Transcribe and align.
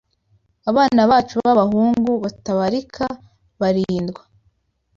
abana 0.69 1.01
bacu 1.11 1.35
b’abahungu 1.45 2.11
batabarika 2.23 3.05
barindwa 3.59 4.21